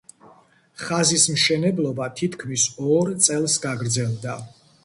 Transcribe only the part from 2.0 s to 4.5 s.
თითქმის ორ წელს გაგრძელდა.